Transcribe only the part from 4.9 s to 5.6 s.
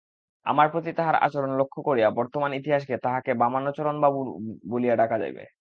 ডাকা যাইবে।